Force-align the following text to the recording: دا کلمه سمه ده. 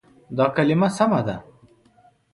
دا 0.37 0.45
کلمه 0.55 0.87
سمه 0.97 1.21
ده. 1.27 1.35